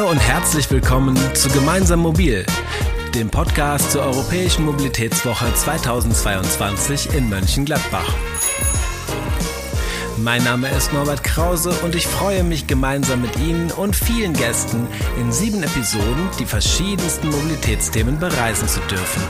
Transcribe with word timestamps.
Hallo 0.00 0.12
und 0.12 0.18
herzlich 0.18 0.70
willkommen 0.70 1.14
zu 1.34 1.50
Gemeinsam 1.50 2.00
Mobil, 2.00 2.46
dem 3.14 3.28
Podcast 3.28 3.92
zur 3.92 4.00
Europäischen 4.00 4.64
Mobilitätswoche 4.64 5.52
2022 5.52 7.12
in 7.12 7.28
Mönchengladbach. 7.28 8.10
Mein 10.16 10.42
Name 10.42 10.70
ist 10.70 10.94
Norbert 10.94 11.22
Krause 11.22 11.72
und 11.84 11.94
ich 11.94 12.06
freue 12.06 12.44
mich 12.44 12.66
gemeinsam 12.66 13.20
mit 13.20 13.38
Ihnen 13.40 13.70
und 13.72 13.94
vielen 13.94 14.32
Gästen 14.32 14.86
in 15.20 15.32
sieben 15.32 15.62
Episoden 15.62 16.30
die 16.38 16.46
verschiedensten 16.46 17.28
Mobilitätsthemen 17.28 18.18
bereisen 18.18 18.68
zu 18.68 18.80
dürfen. 18.80 19.22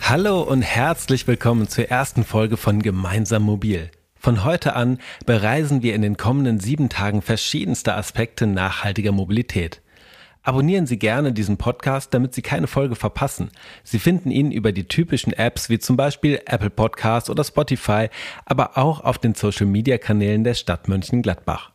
Hallo 0.00 0.40
und 0.40 0.62
herzlich 0.62 1.26
willkommen 1.26 1.68
zur 1.68 1.90
ersten 1.90 2.24
Folge 2.24 2.56
von 2.56 2.80
Gemeinsam 2.80 3.42
Mobil. 3.42 3.90
Von 4.18 4.44
heute 4.44 4.74
an 4.74 4.98
bereisen 5.26 5.82
wir 5.82 5.94
in 5.94 6.02
den 6.02 6.16
kommenden 6.16 6.58
sieben 6.58 6.88
Tagen 6.88 7.22
verschiedenste 7.22 7.94
Aspekte 7.94 8.46
nachhaltiger 8.46 9.12
Mobilität. 9.12 9.80
Abonnieren 10.42 10.86
Sie 10.86 10.98
gerne 10.98 11.32
diesen 11.32 11.56
Podcast, 11.56 12.14
damit 12.14 12.34
Sie 12.34 12.42
keine 12.42 12.66
Folge 12.66 12.96
verpassen. 12.96 13.50
Sie 13.84 13.98
finden 13.98 14.30
ihn 14.30 14.50
über 14.50 14.72
die 14.72 14.88
typischen 14.88 15.32
Apps 15.32 15.68
wie 15.68 15.78
zum 15.78 15.96
Beispiel 15.96 16.40
Apple 16.46 16.70
Podcasts 16.70 17.28
oder 17.28 17.44
Spotify, 17.44 18.08
aber 18.44 18.78
auch 18.78 19.02
auf 19.02 19.18
den 19.18 19.34
Social-Media-Kanälen 19.34 20.44
der 20.44 20.54
Stadt 20.54 20.88
Mönchengladbach. 20.88 21.72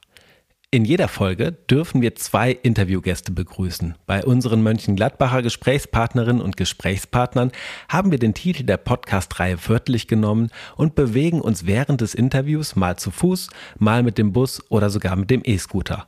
In 0.73 0.85
jeder 0.85 1.07
Folge 1.07 1.51
dürfen 1.51 2.01
wir 2.01 2.15
zwei 2.15 2.49
Interviewgäste 2.49 3.31
begrüßen. 3.31 3.93
Bei 4.07 4.25
unseren 4.25 4.63
Mönchengladbacher 4.63 5.43
Gesprächspartnerinnen 5.43 6.41
und 6.41 6.57
Gesprächspartnern 6.57 7.51
haben 7.89 8.09
wir 8.09 8.17
den 8.17 8.33
Titel 8.33 8.63
der 8.63 8.77
Podcast-Reihe 8.77 9.57
wörtlich 9.67 10.07
genommen 10.07 10.49
und 10.75 10.95
bewegen 10.95 11.41
uns 11.41 11.67
während 11.67 12.01
des 12.01 12.15
Interviews 12.15 12.75
mal 12.75 12.97
zu 12.97 13.11
Fuß, 13.11 13.51
mal 13.77 14.01
mit 14.01 14.17
dem 14.17 14.33
Bus 14.33 14.63
oder 14.71 14.89
sogar 14.89 15.15
mit 15.15 15.29
dem 15.29 15.43
E-Scooter. 15.45 16.07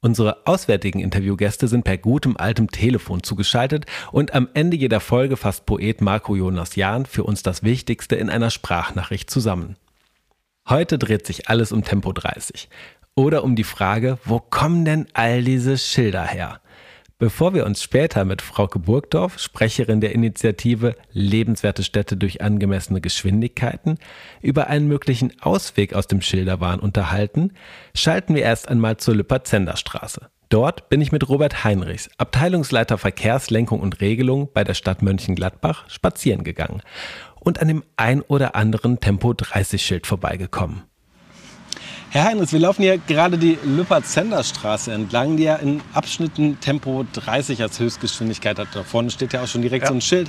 Unsere 0.00 0.44
auswärtigen 0.44 0.98
Interviewgäste 0.98 1.68
sind 1.68 1.84
per 1.84 1.96
gutem 1.96 2.36
altem 2.36 2.68
Telefon 2.68 3.22
zugeschaltet 3.22 3.86
und 4.10 4.34
am 4.34 4.48
Ende 4.54 4.76
jeder 4.76 4.98
Folge 4.98 5.36
fasst 5.36 5.66
Poet 5.66 6.00
Marco 6.00 6.34
Jonas 6.34 6.74
Jahn 6.74 7.06
für 7.06 7.22
uns 7.22 7.44
das 7.44 7.62
Wichtigste 7.62 8.16
in 8.16 8.28
einer 8.28 8.50
Sprachnachricht 8.50 9.30
zusammen. 9.30 9.76
Heute 10.68 10.98
dreht 10.98 11.26
sich 11.26 11.48
alles 11.48 11.70
um 11.70 11.84
Tempo 11.84 12.12
30 12.12 12.68
oder 13.20 13.44
um 13.44 13.54
die 13.54 13.64
Frage, 13.64 14.16
wo 14.24 14.38
kommen 14.38 14.86
denn 14.86 15.06
all 15.12 15.42
diese 15.44 15.76
Schilder 15.76 16.24
her? 16.24 16.60
Bevor 17.18 17.52
wir 17.52 17.66
uns 17.66 17.82
später 17.82 18.24
mit 18.24 18.40
Frauke 18.40 18.78
Burgdorf, 18.78 19.38
Sprecherin 19.38 20.00
der 20.00 20.14
Initiative 20.14 20.96
Lebenswerte 21.12 21.82
Städte 21.82 22.16
durch 22.16 22.40
angemessene 22.40 23.02
Geschwindigkeiten, 23.02 23.98
über 24.40 24.68
einen 24.68 24.88
möglichen 24.88 25.38
Ausweg 25.42 25.92
aus 25.92 26.06
dem 26.06 26.22
Schilderwahn 26.22 26.80
unterhalten, 26.80 27.52
schalten 27.94 28.34
wir 28.34 28.42
erst 28.42 28.68
einmal 28.68 28.96
zur 28.96 29.16
Lüpper-Zender-Straße. 29.16 30.30
Dort 30.48 30.88
bin 30.88 31.02
ich 31.02 31.12
mit 31.12 31.28
Robert 31.28 31.62
Heinrichs, 31.62 32.08
Abteilungsleiter 32.16 32.96
Verkehrslenkung 32.96 33.80
und 33.80 34.00
Regelung 34.00 34.48
bei 34.54 34.64
der 34.64 34.72
Stadt 34.72 35.02
Mönchengladbach, 35.02 35.90
spazieren 35.90 36.42
gegangen 36.42 36.80
und 37.38 37.60
an 37.60 37.68
dem 37.68 37.84
ein 37.98 38.22
oder 38.22 38.54
anderen 38.54 38.98
Tempo 38.98 39.34
30 39.34 39.82
Schild 39.82 40.06
vorbeigekommen. 40.06 40.84
Herr 42.12 42.24
Heinrichs, 42.24 42.52
wir 42.52 42.58
laufen 42.58 42.82
hier 42.82 42.98
gerade 42.98 43.38
die 43.38 43.56
Lüppert-Zender-Straße 43.62 44.92
entlang, 44.92 45.36
die 45.36 45.44
ja 45.44 45.54
in 45.54 45.80
Abschnitten 45.94 46.58
Tempo 46.58 47.06
30 47.12 47.62
als 47.62 47.78
Höchstgeschwindigkeit 47.78 48.58
hat. 48.58 48.66
Da 48.72 48.82
vorne 48.82 49.12
steht 49.12 49.32
ja 49.32 49.42
auch 49.42 49.46
schon 49.46 49.62
direkt 49.62 49.84
ja. 49.84 49.88
so 49.90 49.94
ein 49.94 50.00
Schild. 50.00 50.28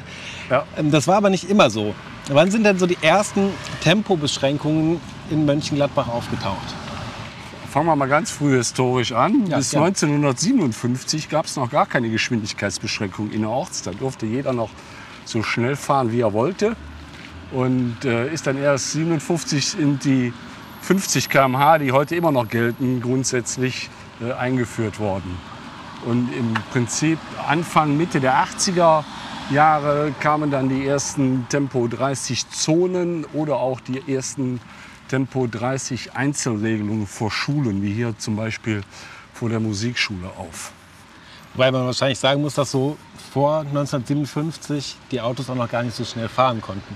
Ja. 0.52 0.64
Ähm, 0.78 0.92
das 0.92 1.08
war 1.08 1.16
aber 1.16 1.32
nicht 1.32 1.50
immer 1.50 1.72
so. 1.72 1.96
Wann 2.30 2.52
sind 2.52 2.66
denn 2.66 2.78
so 2.78 2.86
die 2.86 3.00
ersten 3.02 3.50
Tempobeschränkungen 3.82 5.02
in 5.32 5.44
Mönchengladbach 5.48 6.08
aufgetaucht? 6.08 6.76
Fangen 7.72 7.88
wir 7.88 7.96
mal 7.96 8.08
ganz 8.08 8.30
früh 8.30 8.56
historisch 8.56 9.12
an. 9.12 9.48
Ja, 9.48 9.58
Bis 9.58 9.72
ja. 9.72 9.84
1957 9.84 11.30
gab 11.30 11.48
es 11.48 11.56
noch 11.56 11.72
gar 11.72 11.88
keine 11.88 12.12
Geschwindigkeitsbeschränkung 12.12 13.32
innerorts. 13.32 13.82
Da 13.82 13.90
durfte 13.90 14.28
jeder 14.28 14.54
noch 14.54 14.70
so 15.26 15.42
schnell 15.42 15.76
fahren, 15.76 16.12
wie 16.12 16.22
er 16.22 16.34
wollte. 16.34 16.76
Und 17.52 18.06
äh, 18.06 18.32
ist 18.32 18.46
dann 18.46 18.58
erst 18.58 18.92
57 18.92 19.80
in 19.80 19.98
die 19.98 20.32
50 20.82 21.30
km/h, 21.30 21.78
die 21.78 21.92
heute 21.92 22.16
immer 22.16 22.32
noch 22.32 22.48
gelten, 22.48 23.02
grundsätzlich 23.02 23.90
äh, 24.20 24.34
eingeführt 24.34 25.00
worden. 25.00 25.38
Und 26.06 26.34
im 26.34 26.54
Prinzip 26.72 27.20
Anfang, 27.48 27.96
Mitte 27.96 28.20
der 28.20 28.44
80er 28.44 29.04
Jahre 29.52 30.14
kamen 30.20 30.50
dann 30.50 30.70
die 30.70 30.86
ersten 30.86 31.46
Tempo 31.50 31.88
30 31.88 32.50
Zonen 32.50 33.26
oder 33.34 33.58
auch 33.58 33.80
die 33.80 34.12
ersten 34.12 34.60
Tempo 35.08 35.46
30 35.46 36.14
Einzelregelungen 36.14 37.06
vor 37.06 37.30
Schulen, 37.30 37.84
wie 37.84 37.94
hier 37.94 38.18
zum 38.18 38.36
Beispiel 38.36 38.82
vor 39.34 39.50
der 39.50 39.60
Musikschule 39.60 40.30
auf. 40.38 40.72
Wobei 41.54 41.72
man 41.72 41.86
wahrscheinlich 41.86 42.20
sagen 42.20 42.42
muss, 42.42 42.56
dass 42.56 42.72
so 42.72 42.98
vor 43.34 43.60
1957 43.60 44.98
die 45.12 45.20
Autos 45.20 45.50
auch 45.50 45.56
noch 45.56 45.70
gar 45.70 45.84
nicht 45.84 45.96
so 45.96 46.06
schnell 46.06 46.30
fahren 46.30 46.62
konnten. 46.62 46.96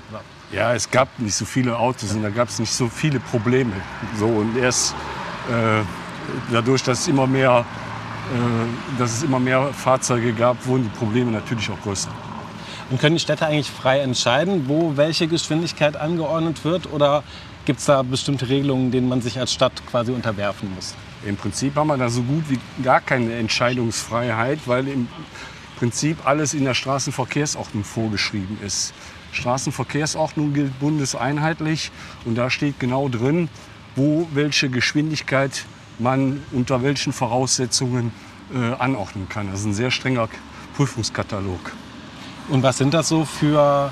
Ja, 0.52 0.74
es 0.74 0.90
gab 0.90 1.08
nicht 1.20 1.36
so 1.36 1.46
viele 1.46 1.78
Autos 1.78 2.14
und 2.14 2.24
da 2.24 2.30
gab 2.30 2.48
es 2.48 2.60
nicht 2.60 2.72
so 2.72 2.88
viele 2.88 3.20
Probleme. 3.20 3.74
So, 4.18 4.28
und 4.28 4.58
erst 4.58 4.94
äh, 5.50 5.84
dadurch, 6.52 6.84
dass 6.84 7.02
es, 7.02 7.08
immer 7.08 7.28
mehr, 7.28 7.66
äh, 8.34 9.00
dass 9.00 9.14
es 9.14 9.24
immer 9.24 9.40
mehr 9.40 9.74
Fahrzeuge 9.74 10.34
gab, 10.34 10.66
wurden 10.66 10.84
die 10.84 10.98
Probleme 10.98 11.32
natürlich 11.32 11.70
auch 11.70 11.82
größer. 11.82 12.10
Und 12.90 13.02
können 13.02 13.16
die 13.16 13.22
Städte 13.22 13.46
eigentlich 13.46 13.72
frei 13.72 14.00
entscheiden, 14.00 14.66
wo 14.68 14.96
welche 14.96 15.28
Geschwindigkeit 15.28 15.98
angeordnet 15.98 16.64
wird? 16.64 16.92
Oder 16.94 17.24
gibt 17.66 17.80
es 17.80 17.86
da 17.86 18.04
bestimmte 18.04 18.48
Regelungen, 18.48 18.92
denen 18.92 19.10
man 19.10 19.22
sich 19.22 19.40
als 19.40 19.52
Stadt 19.52 19.74
quasi 19.90 20.12
unterwerfen 20.12 20.74
muss? 20.74 20.94
Im 21.26 21.36
Prinzip 21.36 21.76
haben 21.76 21.88
wir 21.88 21.98
da 21.98 22.10
so 22.10 22.22
gut 22.22 22.44
wie 22.50 22.60
gar 22.84 23.02
keine 23.02 23.34
Entscheidungsfreiheit, 23.34 24.60
weil 24.66 24.88
im 24.88 25.08
Prinzip 25.78 26.26
alles 26.26 26.54
in 26.54 26.64
der 26.64 26.76
Straßenverkehrsordnung 26.76 27.84
vorgeschrieben 27.84 28.60
ist. 28.64 28.94
Straßenverkehrsordnung 29.32 30.54
gilt 30.54 30.80
bundeseinheitlich 30.80 31.92
und 32.24 32.36
da 32.36 32.50
steht 32.50 32.80
genau 32.80 33.10
drin, 33.10 33.50
wo 33.96 34.28
welche 34.34 34.70
Geschwindigkeit 34.70 35.66
man 36.00 36.42
unter 36.52 36.84
welchen 36.84 37.14
Voraussetzungen 37.14 38.12
äh, 38.54 38.74
anordnen 38.74 39.28
kann. 39.28 39.50
Das 39.50 39.62
ist 39.62 39.66
ein 39.66 39.74
sehr 39.74 39.92
strenger 39.92 40.30
Prüfungskatalog. 40.76 41.72
Und 42.50 42.64
was 42.64 42.78
sind 42.78 42.94
das 42.94 43.10
so 43.10 43.26
für 43.26 43.92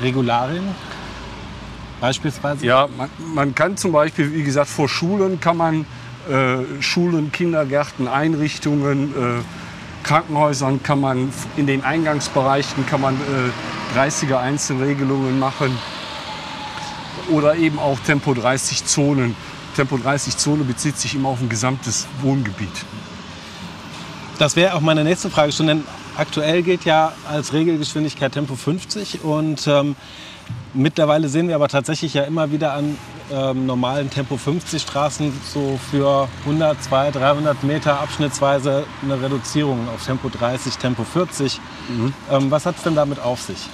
Regularien? 0.00 0.68
Beispielsweise? 2.00 2.64
Ja, 2.64 2.88
man, 2.96 3.10
man 3.34 3.54
kann 3.54 3.76
zum 3.76 3.92
Beispiel, 3.92 4.32
wie 4.32 4.42
gesagt, 4.42 4.68
vor 4.68 4.88
Schulen 4.88 5.40
kann 5.40 5.56
man 5.56 5.86
äh, 6.30 6.82
Schulen, 6.82 7.32
Kindergärten, 7.32 8.06
Einrichtungen, 8.08 9.10
äh, 9.10 9.42
Krankenhäusern 10.04 10.82
kann 10.82 11.00
man 11.00 11.32
in 11.56 11.66
den 11.66 11.84
Eingangsbereichen 11.84 12.86
kann 12.86 13.00
man 13.00 13.14
äh, 13.14 13.98
30er 13.98 14.38
Einzelregelungen 14.38 15.38
machen 15.38 15.76
oder 17.30 17.56
eben 17.56 17.78
auch 17.78 17.98
Tempo 18.00 18.32
30 18.34 18.84
Zonen. 18.84 19.36
Tempo 19.76 19.96
30 19.96 20.36
Zone 20.36 20.64
bezieht 20.64 20.96
sich 20.96 21.14
immer 21.14 21.28
auf 21.28 21.40
ein 21.40 21.48
gesamtes 21.48 22.06
Wohngebiet. 22.22 22.68
Das 24.38 24.56
wäre 24.56 24.74
auch 24.74 24.80
meine 24.80 25.04
nächste 25.04 25.30
Frage 25.30 25.52
schon, 25.52 25.66
denn 25.66 25.84
aktuell 26.18 26.62
gilt 26.62 26.84
ja 26.84 27.12
als 27.30 27.52
Regelgeschwindigkeit 27.52 28.32
Tempo 28.32 28.56
50 28.56 29.22
und 29.22 29.66
ähm, 29.66 29.96
mittlerweile 30.74 31.28
sehen 31.28 31.48
wir 31.48 31.54
aber 31.54 31.68
tatsächlich 31.68 32.14
ja 32.14 32.24
immer 32.24 32.50
wieder 32.50 32.74
an 32.74 32.98
ähm, 33.30 33.66
normalen 33.66 34.10
Tempo 34.10 34.36
50 34.36 34.82
Straßen 34.82 35.32
so 35.52 35.78
für 35.90 36.28
100, 36.40 36.82
200, 36.82 37.14
300 37.14 37.62
Meter 37.62 38.00
abschnittsweise 38.00 38.84
eine 39.02 39.20
Reduzierung 39.20 39.88
auf 39.88 40.04
Tempo 40.04 40.28
30, 40.28 40.76
Tempo 40.76 41.04
40. 41.04 41.60
Mhm. 41.88 42.12
Ähm, 42.30 42.50
was 42.50 42.66
hat 42.66 42.76
es 42.76 42.82
denn 42.82 42.94
damit 42.94 43.20
auf 43.20 43.40
sich? 43.42 43.68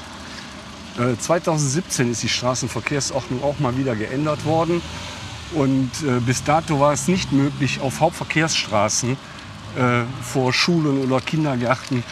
Äh, 0.98 1.16
2017 1.18 2.10
ist 2.10 2.22
die 2.22 2.28
Straßenverkehrsordnung 2.28 3.42
auch 3.42 3.58
mal 3.58 3.76
wieder 3.76 3.96
geändert 3.96 4.44
worden. 4.44 4.82
Und 5.54 5.90
äh, 6.02 6.20
bis 6.20 6.42
dato 6.42 6.80
war 6.80 6.92
es 6.92 7.06
nicht 7.06 7.32
möglich, 7.32 7.80
auf 7.80 8.00
Hauptverkehrsstraßen 8.00 9.12
äh, 9.12 9.16
vor 10.22 10.52
Schulen 10.52 11.04
oder 11.04 11.20
Kindergärten 11.20 12.04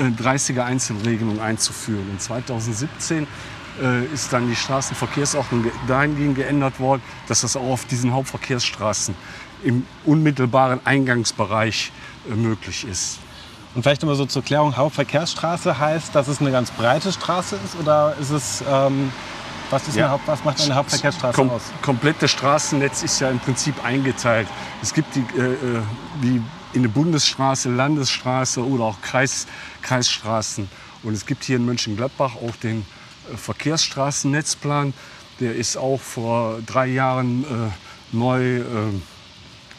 eine 0.00 0.10
30er 0.10 0.64
Einzelregelung 0.64 1.40
einzuführen. 1.40 2.10
In 2.10 2.18
2017 2.18 3.26
äh, 3.80 4.04
ist 4.06 4.32
dann 4.32 4.48
die 4.48 4.56
Straßenverkehrsordnung 4.56 5.66
dahingehend 5.86 6.36
geändert 6.36 6.80
worden, 6.80 7.02
dass 7.28 7.42
das 7.42 7.56
auch 7.56 7.72
auf 7.72 7.84
diesen 7.84 8.12
Hauptverkehrsstraßen 8.12 9.14
im 9.64 9.86
unmittelbaren 10.04 10.80
Eingangsbereich 10.84 11.92
äh, 12.30 12.34
möglich 12.34 12.86
ist. 12.86 13.18
Und 13.74 13.82
vielleicht 13.82 14.02
immer 14.02 14.14
so 14.14 14.24
zur 14.24 14.42
Klärung, 14.42 14.76
Hauptverkehrsstraße 14.76 15.78
heißt, 15.78 16.14
dass 16.14 16.28
es 16.28 16.40
eine 16.40 16.50
ganz 16.50 16.70
breite 16.70 17.12
Straße 17.12 17.58
ist 17.62 17.76
oder 17.78 18.16
ist 18.18 18.30
es, 18.30 18.64
ähm, 18.66 19.12
was, 19.68 19.86
ist 19.88 19.96
ja. 19.96 20.08
Haupt, 20.08 20.26
was 20.26 20.42
macht 20.44 20.60
eine 20.62 20.74
Hauptverkehrsstraße 20.74 21.34
Kom 21.34 21.50
aus? 21.50 21.62
Komplette 21.82 22.28
Straßennetz 22.28 23.02
ist 23.02 23.20
ja 23.20 23.28
im 23.28 23.38
Prinzip 23.40 23.84
eingeteilt. 23.84 24.48
Es 24.80 24.94
gibt 24.94 25.14
die, 25.14 25.26
äh, 25.38 25.52
äh 25.52 25.82
die 26.22 26.40
in 26.76 26.82
eine 26.82 26.90
Bundesstraße, 26.90 27.70
Landesstraße 27.70 28.64
oder 28.64 28.84
auch 28.84 29.00
Kreis, 29.00 29.46
Kreisstraßen. 29.80 30.68
Und 31.02 31.14
es 31.14 31.24
gibt 31.24 31.42
hier 31.44 31.56
in 31.56 31.64
Mönchengladbach 31.64 32.36
auch 32.36 32.54
den 32.56 32.84
Verkehrsstraßennetzplan. 33.34 34.92
Der 35.40 35.54
ist 35.54 35.78
auch 35.78 36.00
vor 36.00 36.60
drei 36.66 36.88
Jahren 36.88 37.44
äh, 37.44 37.46
neu 38.12 38.58
äh, 38.58 38.62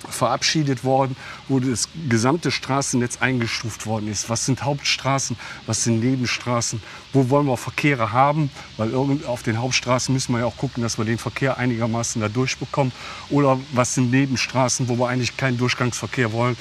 verabschiedet 0.09 0.83
worden, 0.83 1.15
wo 1.47 1.59
das 1.59 1.89
gesamte 2.09 2.49
Straßennetz 2.51 3.17
eingestuft 3.17 3.85
worden 3.85 4.07
ist. 4.07 4.29
Was 4.29 4.45
sind 4.45 4.63
Hauptstraßen, 4.63 5.37
was 5.65 5.83
sind 5.83 5.99
Nebenstraßen, 5.99 6.81
wo 7.13 7.29
wollen 7.29 7.45
wir 7.45 7.57
Verkehre 7.57 8.11
haben, 8.11 8.49
weil 8.77 8.93
auf 8.95 9.43
den 9.43 9.59
Hauptstraßen 9.59 10.13
müssen 10.13 10.33
wir 10.33 10.39
ja 10.39 10.45
auch 10.45 10.57
gucken, 10.57 10.81
dass 10.81 10.97
wir 10.97 11.05
den 11.05 11.17
Verkehr 11.17 11.57
einigermaßen 11.57 12.21
da 12.21 12.29
durchbekommen. 12.29 12.93
Oder 13.29 13.59
was 13.73 13.95
sind 13.95 14.11
Nebenstraßen, 14.11 14.87
wo 14.87 14.97
wir 14.97 15.09
eigentlich 15.09 15.37
keinen 15.37 15.57
Durchgangsverkehr 15.57 16.31
wollen, 16.31 16.57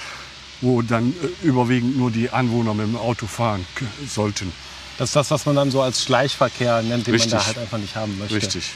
wo 0.61 0.82
dann 0.82 1.11
äh, 1.11 1.47
überwiegend 1.47 1.97
nur 1.97 2.11
die 2.11 2.31
Anwohner 2.31 2.75
mit 2.75 2.87
dem 2.87 2.97
Auto 2.97 3.26
fahren 3.26 3.67
sollten. 4.08 4.53
Das 4.99 5.11
ist 5.11 5.17
das, 5.17 5.31
was 5.31 5.47
man 5.47 5.56
dann 5.56 5.70
so 5.70 5.82
als 5.82 6.03
Schleichverkehr 6.03 6.82
nennt, 6.82 7.06
den 7.06 7.14
Richtig. 7.14 7.32
man 7.32 7.41
da 7.41 7.47
halt 7.47 7.58
einfach 7.58 7.79
nicht 7.79 7.97
haben 7.97 8.19
möchte. 8.19 8.37
Richtig. 8.37 8.70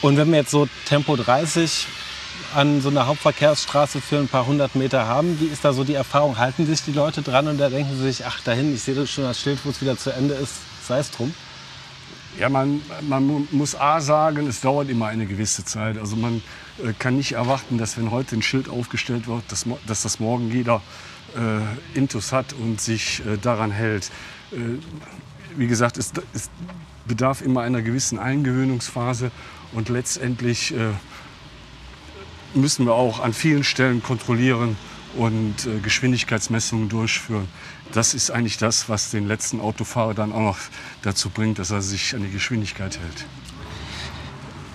Und 0.00 0.16
wenn 0.16 0.30
wir 0.30 0.38
jetzt 0.38 0.50
so 0.50 0.68
Tempo 0.86 1.16
30 1.16 1.86
an 2.54 2.80
so 2.80 2.88
einer 2.88 3.06
Hauptverkehrsstraße 3.06 4.00
für 4.00 4.18
ein 4.18 4.28
paar 4.28 4.46
hundert 4.46 4.74
Meter 4.74 5.06
haben, 5.06 5.38
wie 5.40 5.46
ist 5.46 5.64
da 5.64 5.72
so 5.72 5.84
die 5.84 5.94
Erfahrung? 5.94 6.38
Halten 6.38 6.66
sich 6.66 6.82
die 6.82 6.92
Leute 6.92 7.20
dran 7.20 7.48
und 7.48 7.58
da 7.58 7.68
denken 7.68 7.96
sie 7.96 8.04
sich, 8.04 8.24
ach 8.24 8.40
dahin, 8.40 8.74
ich 8.74 8.82
sehe 8.82 9.06
schon 9.06 9.24
das 9.24 9.40
Schild, 9.40 9.58
wo 9.64 9.70
es 9.70 9.80
wieder 9.82 9.98
zu 9.98 10.10
Ende 10.10 10.34
ist, 10.34 10.54
sei 10.86 11.00
es 11.00 11.10
drum? 11.10 11.34
Ja, 12.38 12.48
man, 12.48 12.80
man 13.08 13.48
muss 13.50 13.74
A 13.74 14.00
sagen, 14.00 14.46
es 14.46 14.60
dauert 14.60 14.88
immer 14.90 15.06
eine 15.06 15.26
gewisse 15.26 15.64
Zeit. 15.64 15.98
Also 15.98 16.16
man 16.16 16.42
äh, 16.84 16.92
kann 16.98 17.16
nicht 17.16 17.32
erwarten, 17.32 17.78
dass 17.78 17.96
wenn 17.96 18.10
heute 18.10 18.36
ein 18.36 18.42
Schild 18.42 18.68
aufgestellt 18.68 19.26
wird, 19.26 19.42
dass, 19.50 19.66
dass 19.86 20.02
das 20.02 20.20
morgen 20.20 20.50
jeder 20.50 20.82
äh, 21.36 21.98
Intus 21.98 22.32
hat 22.32 22.52
und 22.52 22.80
sich 22.80 23.22
äh, 23.26 23.38
daran 23.38 23.70
hält. 23.70 24.10
Äh, 24.52 24.56
wie 25.56 25.66
gesagt, 25.66 25.98
es, 25.98 26.12
es, 26.34 26.50
bedarf 27.06 27.40
immer 27.40 27.62
einer 27.62 27.80
gewissen 27.80 28.18
Eingewöhnungsphase 28.18 29.30
und 29.72 29.88
letztendlich 29.88 30.74
äh, 30.74 30.90
müssen 32.54 32.84
wir 32.84 32.94
auch 32.94 33.20
an 33.20 33.32
vielen 33.32 33.64
Stellen 33.64 34.02
kontrollieren 34.02 34.76
und 35.16 35.66
äh, 35.66 35.80
Geschwindigkeitsmessungen 35.80 36.88
durchführen. 36.88 37.48
Das 37.92 38.14
ist 38.14 38.30
eigentlich 38.30 38.58
das, 38.58 38.88
was 38.88 39.10
den 39.10 39.26
letzten 39.26 39.60
Autofahrer 39.60 40.14
dann 40.14 40.32
auch 40.32 40.40
noch 40.40 40.58
dazu 41.02 41.30
bringt, 41.30 41.58
dass 41.58 41.70
er 41.70 41.80
sich 41.80 42.14
an 42.14 42.22
die 42.22 42.30
Geschwindigkeit 42.30 42.98
hält. 42.98 43.24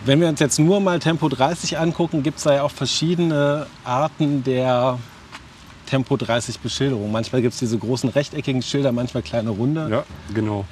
Wenn 0.06 0.19
wir 0.19 0.27
uns 0.27 0.39
jetzt 0.39 0.59
nur 0.59 0.81
mal 0.81 1.00
Tempo 1.00 1.30
30 1.30 1.77
angucken, 1.77 2.24
gibt 2.24 2.38
es 2.38 2.44
da 2.44 2.56
ja 2.56 2.63
auch 2.63 2.71
verschiedene 2.71 3.68
Arten 3.85 4.44
der 4.44 5.00
Tempo 5.85 6.18
30 6.18 6.59
Beschilderung. 6.59 7.12
Manchmal 7.12 7.41
gibt 7.41 7.53
es 7.53 7.59
diese 7.59 7.77
großen 7.77 8.09
rechteckigen 8.09 8.62
Schilder, 8.62 8.91
manchmal 8.91 9.24
kleine 9.24 9.51
runde. 9.51 9.88
Ja, 9.89 10.03
genau. 10.33 10.65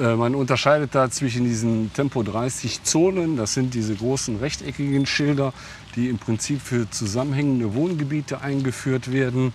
Äh, 0.00 0.16
man 0.16 0.34
unterscheidet 0.34 0.94
da 0.94 1.10
zwischen 1.10 1.44
diesen 1.44 1.92
Tempo 1.92 2.22
30 2.22 2.82
Zonen, 2.82 3.36
das 3.36 3.54
sind 3.54 3.74
diese 3.74 3.94
großen 3.94 4.36
rechteckigen 4.36 5.06
Schilder, 5.06 5.52
die 5.96 6.08
im 6.08 6.18
Prinzip 6.18 6.60
für 6.60 6.88
zusammenhängende 6.90 7.74
Wohngebiete 7.74 8.40
eingeführt 8.40 9.12
werden. 9.12 9.52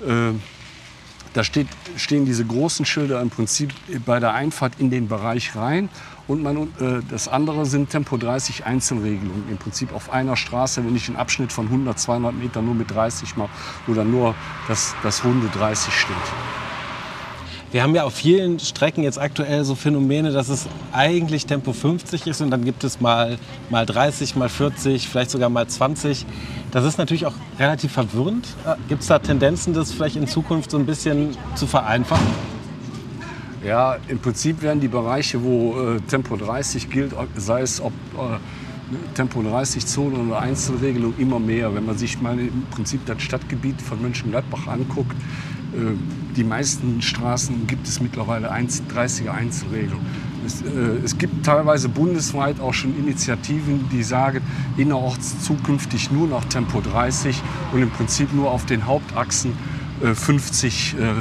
Äh, 0.00 0.32
da 1.34 1.44
steht, 1.44 1.68
stehen 1.96 2.26
diese 2.26 2.44
großen 2.44 2.84
Schilder 2.84 3.20
im 3.22 3.30
Prinzip 3.30 3.72
bei 4.04 4.20
der 4.20 4.34
Einfahrt 4.34 4.74
in 4.78 4.90
den 4.90 5.08
Bereich 5.08 5.56
rein. 5.56 5.88
Und 6.28 6.42
man, 6.42 6.56
äh, 6.78 7.00
das 7.10 7.26
andere 7.26 7.66
sind 7.66 7.90
Tempo 7.90 8.16
30 8.18 8.66
Einzelregelungen. 8.66 9.48
Im 9.50 9.56
Prinzip 9.56 9.92
auf 9.94 10.12
einer 10.12 10.36
Straße, 10.36 10.84
wenn 10.84 10.94
ich 10.94 11.08
einen 11.08 11.16
Abschnitt 11.16 11.52
von 11.52 11.66
100, 11.66 11.98
200 11.98 12.34
Metern 12.34 12.66
nur 12.66 12.74
mit 12.74 12.90
30 12.90 13.36
mache 13.36 13.50
oder 13.88 14.04
nur 14.04 14.34
das, 14.68 14.94
das 15.02 15.24
runde 15.24 15.48
30 15.48 15.92
steht. 15.92 16.71
Wir 17.72 17.82
haben 17.82 17.94
ja 17.94 18.04
auf 18.04 18.12
vielen 18.12 18.58
Strecken 18.58 19.02
jetzt 19.02 19.18
aktuell 19.18 19.64
so 19.64 19.74
Phänomene, 19.74 20.30
dass 20.30 20.50
es 20.50 20.68
eigentlich 20.92 21.46
Tempo 21.46 21.72
50 21.72 22.26
ist 22.26 22.42
und 22.42 22.50
dann 22.50 22.66
gibt 22.66 22.84
es 22.84 23.00
mal, 23.00 23.38
mal 23.70 23.86
30, 23.86 24.36
mal 24.36 24.50
40, 24.50 25.08
vielleicht 25.08 25.30
sogar 25.30 25.48
mal 25.48 25.66
20. 25.66 26.26
Das 26.70 26.84
ist 26.84 26.98
natürlich 26.98 27.24
auch 27.24 27.32
relativ 27.58 27.92
verwirrend. 27.92 28.46
Äh, 28.66 28.74
gibt 28.90 29.00
es 29.00 29.08
da 29.08 29.18
Tendenzen, 29.18 29.72
das 29.72 29.90
vielleicht 29.90 30.16
in 30.16 30.26
Zukunft 30.26 30.70
so 30.70 30.76
ein 30.76 30.84
bisschen 30.84 31.30
zu 31.54 31.66
vereinfachen? 31.66 32.26
Ja, 33.64 33.96
im 34.06 34.18
Prinzip 34.18 34.60
werden 34.60 34.80
die 34.80 34.88
Bereiche, 34.88 35.42
wo 35.42 35.94
äh, 35.94 36.00
Tempo 36.00 36.36
30 36.36 36.90
gilt, 36.90 37.14
sei 37.36 37.62
es 37.62 37.80
ob 37.80 37.94
äh, 38.18 39.14
Tempo 39.14 39.42
30 39.42 39.86
Zone 39.86 40.18
oder 40.18 40.40
Einzelregelung, 40.40 41.14
immer 41.16 41.38
mehr. 41.38 41.74
Wenn 41.74 41.86
man 41.86 41.96
sich 41.96 42.20
mal 42.20 42.38
im 42.38 42.66
Prinzip 42.70 43.06
das 43.06 43.22
Stadtgebiet 43.22 43.80
von 43.80 44.02
Mönchengladbach 44.02 44.66
anguckt, 44.66 45.16
die 46.36 46.44
meisten 46.44 47.00
Straßen 47.00 47.66
gibt 47.66 47.86
es 47.86 48.00
mittlerweile 48.00 48.50
30er 48.52 49.30
Einzelregelung. 49.30 50.00
Es, 50.44 50.62
äh, 50.62 51.04
es, 51.04 51.16
gibt 51.18 51.44
teilweise 51.44 51.88
bundesweit 51.88 52.60
auch 52.60 52.74
schon 52.74 52.98
Initiativen, 52.98 53.88
die 53.90 54.02
sagen, 54.02 54.40
innerorts 54.76 55.42
zukünftig 55.42 56.10
nur 56.10 56.26
noch 56.26 56.44
Tempo 56.46 56.80
30 56.80 57.40
und 57.72 57.82
im 57.82 57.90
Prinzip 57.90 58.32
nur 58.32 58.50
auf 58.50 58.66
den 58.66 58.86
Hauptachsen 58.86 59.52
äh, 60.02 60.14
50 60.14 60.96
äh, 60.98 61.14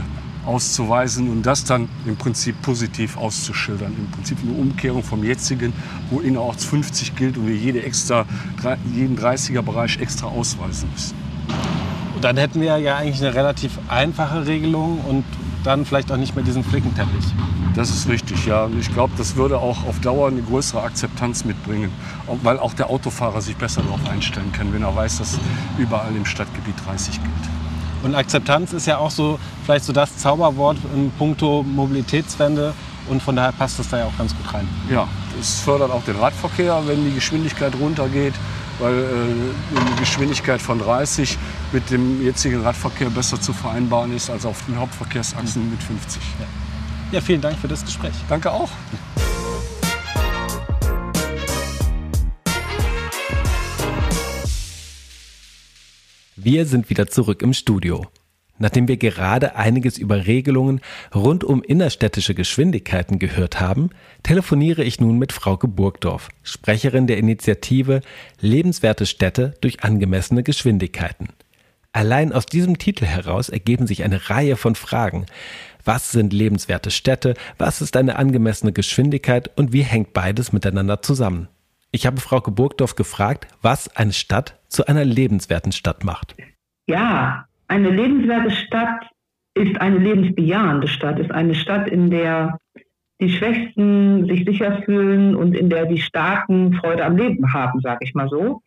auszuweisen 0.45 1.29
und 1.29 1.45
das 1.45 1.65
dann 1.65 1.87
im 2.07 2.15
Prinzip 2.15 2.59
positiv 2.63 3.15
auszuschildern. 3.15 3.93
Im 3.95 4.09
Prinzip 4.09 4.39
eine 4.41 4.53
Umkehrung 4.53 5.03
vom 5.03 5.23
jetzigen, 5.23 5.71
wo 6.09 6.19
innerorts 6.19 6.65
50 6.65 7.15
gilt 7.15 7.37
und 7.37 7.47
wir 7.47 7.55
jede 7.55 7.83
extra, 7.83 8.25
jeden 8.91 9.17
30er 9.17 9.61
Bereich 9.61 9.99
extra 9.99 10.27
ausweisen 10.27 10.89
müssen 10.91 11.20
dann 12.23 12.37
hätten 12.37 12.61
wir 12.61 12.77
ja 12.77 12.97
eigentlich 12.97 13.21
eine 13.21 13.33
relativ 13.33 13.79
einfache 13.87 14.45
Regelung 14.45 14.99
und 15.07 15.23
dann 15.63 15.85
vielleicht 15.85 16.11
auch 16.11 16.17
nicht 16.17 16.35
mehr 16.35 16.43
diesen 16.43 16.63
Flickenteppich. 16.63 17.25
Das 17.75 17.89
ist 17.89 18.07
richtig, 18.09 18.45
ja. 18.45 18.67
Ich 18.79 18.93
glaube, 18.93 19.13
das 19.17 19.35
würde 19.35 19.57
auch 19.57 19.85
auf 19.85 19.99
Dauer 20.01 20.27
eine 20.27 20.41
größere 20.41 20.81
Akzeptanz 20.81 21.45
mitbringen, 21.45 21.91
weil 22.43 22.59
auch 22.59 22.73
der 22.73 22.89
Autofahrer 22.89 23.41
sich 23.41 23.55
besser 23.55 23.81
darauf 23.81 23.99
einstellen 24.09 24.51
kann, 24.51 24.73
wenn 24.73 24.83
er 24.83 24.95
weiß, 24.95 25.19
dass 25.19 25.39
überall 25.77 26.15
im 26.15 26.25
Stadtgebiet 26.25 26.75
30 26.85 27.21
gilt. 27.21 27.33
Und 28.03 28.15
Akzeptanz 28.15 28.73
ist 28.73 28.87
ja 28.87 28.97
auch 28.97 29.11
so 29.11 29.39
vielleicht 29.63 29.85
so 29.85 29.93
das 29.93 30.17
Zauberwort 30.17 30.77
in 30.95 31.11
puncto 31.11 31.63
Mobilitätswende 31.63 32.73
und 33.09 33.21
von 33.21 33.35
daher 33.35 33.51
passt 33.51 33.79
das 33.79 33.89
da 33.89 33.99
ja 33.99 34.05
auch 34.05 34.17
ganz 34.17 34.35
gut 34.35 34.53
rein. 34.53 34.67
Ja, 34.89 35.07
es 35.39 35.61
fördert 35.61 35.91
auch 35.91 36.03
den 36.03 36.15
Radverkehr, 36.15 36.81
wenn 36.87 37.05
die 37.05 37.13
Geschwindigkeit 37.13 37.73
runtergeht 37.79 38.33
weil 38.81 38.93
äh, 38.93 39.79
eine 39.79 39.95
Geschwindigkeit 39.99 40.61
von 40.61 40.79
30 40.79 41.37
mit 41.71 41.89
dem 41.91 42.23
jetzigen 42.23 42.61
Radverkehr 42.61 43.09
besser 43.09 43.39
zu 43.39 43.53
vereinbaren 43.53 44.13
ist 44.15 44.29
als 44.29 44.45
auf 44.45 44.65
den 44.65 44.77
Hauptverkehrsachsen 44.77 45.69
mit 45.69 45.81
50. 45.81 46.21
Ja. 46.39 46.45
ja, 47.13 47.21
vielen 47.21 47.41
Dank 47.41 47.57
für 47.57 47.67
das 47.67 47.85
Gespräch. 47.85 48.13
Danke 48.27 48.51
auch. 48.51 48.69
Wir 56.35 56.65
sind 56.65 56.89
wieder 56.89 57.07
zurück 57.07 57.43
im 57.43 57.53
Studio. 57.53 58.07
Nachdem 58.61 58.87
wir 58.87 58.97
gerade 58.97 59.55
einiges 59.55 59.97
über 59.97 60.27
Regelungen 60.27 60.81
rund 61.15 61.43
um 61.43 61.63
innerstädtische 61.63 62.35
Geschwindigkeiten 62.35 63.17
gehört 63.17 63.59
haben, 63.59 63.89
telefoniere 64.21 64.83
ich 64.83 65.01
nun 65.01 65.17
mit 65.17 65.31
Frauke 65.31 65.67
Burgdorf, 65.67 66.29
Sprecherin 66.43 67.07
der 67.07 67.17
Initiative 67.17 68.01
Lebenswerte 68.39 69.07
Städte 69.07 69.55
durch 69.61 69.83
angemessene 69.83 70.43
Geschwindigkeiten. 70.43 71.29
Allein 71.91 72.31
aus 72.33 72.45
diesem 72.45 72.77
Titel 72.77 73.05
heraus 73.05 73.49
ergeben 73.49 73.87
sich 73.87 74.03
eine 74.03 74.29
Reihe 74.29 74.55
von 74.55 74.75
Fragen. 74.75 75.25
Was 75.83 76.11
sind 76.11 76.31
lebenswerte 76.31 76.91
Städte? 76.91 77.33
Was 77.57 77.81
ist 77.81 77.97
eine 77.97 78.17
angemessene 78.17 78.73
Geschwindigkeit? 78.73 79.49
Und 79.57 79.73
wie 79.73 79.81
hängt 79.81 80.13
beides 80.13 80.53
miteinander 80.53 81.01
zusammen? 81.01 81.47
Ich 81.89 82.05
habe 82.05 82.21
Frauke 82.21 82.51
Burgdorf 82.51 82.93
gefragt, 82.93 83.47
was 83.63 83.95
eine 83.95 84.13
Stadt 84.13 84.59
zu 84.67 84.85
einer 84.85 85.03
lebenswerten 85.03 85.71
Stadt 85.71 86.03
macht. 86.03 86.35
Ja, 86.85 87.47
eine 87.71 87.89
lebenswerte 87.89 88.51
Stadt 88.51 89.05
ist 89.53 89.79
eine 89.79 89.97
lebensbejahende 89.97 90.89
Stadt, 90.89 91.19
ist 91.19 91.31
eine 91.31 91.55
Stadt, 91.55 91.87
in 91.87 92.09
der 92.09 92.57
die 93.21 93.29
Schwächsten 93.31 94.27
sich 94.27 94.43
sicher 94.43 94.81
fühlen 94.83 95.35
und 95.35 95.55
in 95.55 95.69
der 95.69 95.85
die 95.85 96.01
Starken 96.01 96.73
Freude 96.73 97.05
am 97.05 97.15
Leben 97.15 97.53
haben, 97.53 97.79
sage 97.79 97.99
ich 98.01 98.13
mal 98.13 98.27
so. 98.27 98.61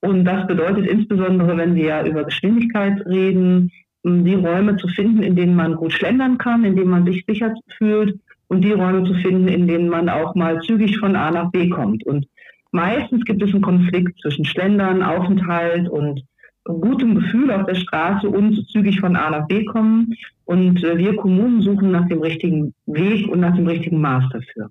Und 0.00 0.24
das 0.24 0.46
bedeutet 0.46 0.86
insbesondere, 0.86 1.56
wenn 1.58 1.74
wir 1.74 2.04
über 2.04 2.24
Geschwindigkeit 2.24 3.04
reden, 3.04 3.72
die 4.04 4.34
Räume 4.34 4.76
zu 4.76 4.88
finden, 4.88 5.22
in 5.22 5.36
denen 5.36 5.56
man 5.56 5.74
gut 5.74 5.92
schlendern 5.92 6.38
kann, 6.38 6.64
in 6.64 6.76
denen 6.76 6.90
man 6.90 7.04
sich 7.04 7.24
sicher 7.28 7.52
fühlt 7.76 8.18
und 8.48 8.62
die 8.62 8.72
Räume 8.72 9.04
zu 9.04 9.14
finden, 9.14 9.48
in 9.48 9.66
denen 9.66 9.88
man 9.90 10.08
auch 10.08 10.34
mal 10.34 10.60
zügig 10.62 10.98
von 10.98 11.14
A 11.14 11.30
nach 11.30 11.50
B 11.50 11.68
kommt. 11.68 12.06
Und 12.06 12.26
meistens 12.70 13.24
gibt 13.24 13.42
es 13.42 13.52
einen 13.52 13.62
Konflikt 13.62 14.18
zwischen 14.22 14.46
Schlendern, 14.46 15.02
Aufenthalt 15.02 15.88
und 15.90 16.22
gutem 16.66 17.14
Gefühl 17.14 17.50
auf 17.50 17.66
der 17.66 17.74
Straße 17.74 18.28
und 18.28 18.68
zügig 18.70 19.00
von 19.00 19.16
A 19.16 19.30
nach 19.30 19.46
B 19.46 19.64
kommen. 19.64 20.14
Und 20.44 20.82
äh, 20.84 20.96
wir 20.98 21.16
Kommunen 21.16 21.60
suchen 21.62 21.90
nach 21.90 22.08
dem 22.08 22.20
richtigen 22.20 22.74
Weg 22.86 23.28
und 23.28 23.40
nach 23.40 23.54
dem 23.54 23.66
richtigen 23.66 24.00
Maß 24.00 24.24
dafür. 24.32 24.70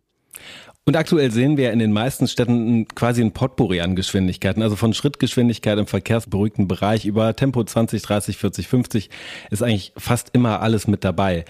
Und 0.88 0.96
aktuell 0.96 1.32
sehen 1.32 1.58
wir 1.58 1.72
in 1.72 1.80
den 1.80 1.92
meisten 1.92 2.28
Städten 2.28 2.88
quasi 2.90 3.24
ein 3.24 3.32
Potpourri 3.32 3.82
an 3.82 3.96
Geschwindigkeiten. 3.96 4.62
Also 4.62 4.76
von 4.76 4.94
Schrittgeschwindigkeit 4.94 5.80
im 5.80 5.88
verkehrsberuhigten 5.88 6.68
Bereich 6.68 7.06
über 7.06 7.36
Tempo 7.36 7.64
20, 7.64 8.04
30, 8.04 8.38
40, 8.38 8.68
50 8.68 9.10
ist 9.50 9.64
eigentlich 9.64 9.94
fast 9.98 10.30
immer 10.34 10.62
alles 10.62 10.88
mit 10.88 11.04
dabei. 11.04 11.46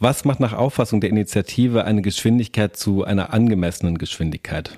Was 0.00 0.26
macht 0.26 0.40
nach 0.40 0.52
Auffassung 0.52 1.00
der 1.00 1.08
Initiative 1.08 1.86
eine 1.86 2.02
Geschwindigkeit 2.02 2.76
zu 2.76 3.04
einer 3.04 3.32
angemessenen 3.32 3.96
Geschwindigkeit? 3.96 4.76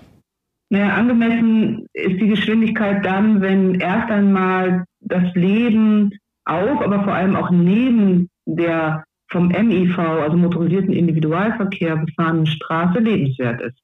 Naja, 0.69 0.95
angemessen 0.95 1.87
ist 1.93 2.21
die 2.21 2.29
Geschwindigkeit 2.29 3.05
dann, 3.05 3.41
wenn 3.41 3.77
erst 3.77 4.11
einmal 4.11 4.85
das 5.01 5.35
Leben 5.35 6.11
auf, 6.45 6.81
aber 6.81 7.05
vor 7.05 7.15
allem 7.15 7.37
auch 7.37 7.51
neben 7.51 8.29
der 8.47 9.05
vom 9.31 9.49
MIV, 9.49 9.99
also 9.99 10.37
motorisierten 10.37 10.93
Individualverkehr, 10.93 11.97
befahrenen 11.97 12.47
Straße 12.47 12.99
lebenswert 12.99 13.61
ist. 13.61 13.79